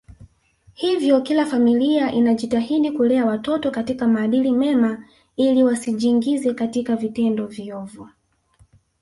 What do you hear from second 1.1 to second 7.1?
kila familia inajitahidi kulea watoto katika maadili mema ili wasijiingize katika